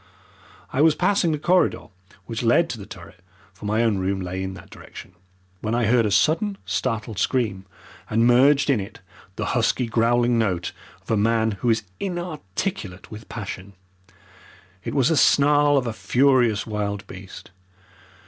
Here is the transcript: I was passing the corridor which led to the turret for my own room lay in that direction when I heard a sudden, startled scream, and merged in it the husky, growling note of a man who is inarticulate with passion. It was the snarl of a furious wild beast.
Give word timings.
I 0.73 0.81
was 0.81 0.95
passing 0.95 1.31
the 1.31 1.37
corridor 1.37 1.89
which 2.25 2.41
led 2.41 2.71
to 2.71 2.79
the 2.79 2.87
turret 2.87 3.21
for 3.53 3.65
my 3.65 3.83
own 3.83 3.99
room 3.99 4.19
lay 4.19 4.41
in 4.41 4.55
that 4.55 4.71
direction 4.71 5.13
when 5.59 5.75
I 5.75 5.85
heard 5.85 6.07
a 6.07 6.09
sudden, 6.09 6.57
startled 6.65 7.19
scream, 7.19 7.67
and 8.09 8.25
merged 8.25 8.71
in 8.71 8.79
it 8.79 9.01
the 9.35 9.45
husky, 9.53 9.85
growling 9.85 10.39
note 10.39 10.71
of 11.03 11.11
a 11.11 11.17
man 11.17 11.51
who 11.51 11.69
is 11.69 11.83
inarticulate 11.99 13.11
with 13.11 13.29
passion. 13.29 13.73
It 14.83 14.95
was 14.95 15.09
the 15.09 15.17
snarl 15.17 15.77
of 15.77 15.85
a 15.85 15.93
furious 15.93 16.65
wild 16.65 17.05
beast. 17.05 17.51